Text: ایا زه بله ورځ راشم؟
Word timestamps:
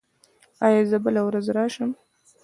ایا 0.65 0.81
زه 0.89 0.97
بله 1.05 1.21
ورځ 1.27 1.45
راشم؟ 1.57 1.91